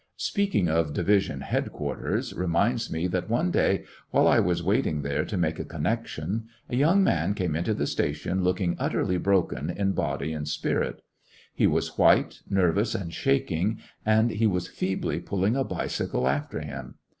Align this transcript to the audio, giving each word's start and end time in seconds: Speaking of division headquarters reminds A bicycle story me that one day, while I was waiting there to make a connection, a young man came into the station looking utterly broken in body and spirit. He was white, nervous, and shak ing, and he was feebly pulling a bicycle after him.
Speaking 0.17 0.67
of 0.67 0.93
division 0.93 1.41
headquarters 1.41 2.33
reminds 2.33 2.87
A 2.87 2.89
bicycle 2.89 2.89
story 2.95 3.01
me 3.03 3.07
that 3.09 3.29
one 3.29 3.51
day, 3.51 3.83
while 4.09 4.27
I 4.27 4.39
was 4.39 4.63
waiting 4.63 5.03
there 5.03 5.23
to 5.25 5.37
make 5.37 5.59
a 5.59 5.63
connection, 5.63 6.47
a 6.71 6.75
young 6.75 7.03
man 7.03 7.35
came 7.35 7.55
into 7.55 7.75
the 7.75 7.85
station 7.85 8.43
looking 8.43 8.75
utterly 8.79 9.19
broken 9.19 9.69
in 9.69 9.91
body 9.91 10.33
and 10.33 10.47
spirit. 10.47 11.03
He 11.53 11.67
was 11.67 11.99
white, 11.99 12.41
nervous, 12.49 12.95
and 12.95 13.13
shak 13.13 13.51
ing, 13.51 13.77
and 14.03 14.31
he 14.31 14.47
was 14.47 14.67
feebly 14.67 15.19
pulling 15.19 15.55
a 15.55 15.63
bicycle 15.63 16.27
after 16.27 16.61
him. 16.61 16.95